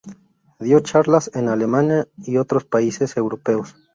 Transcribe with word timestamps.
Dio 0.59 0.79
charlas 0.79 1.29
en 1.35 1.47
Alemania 1.47 2.07
y 2.25 2.37
otros 2.37 2.65
países 2.65 3.17
europeos. 3.17 3.75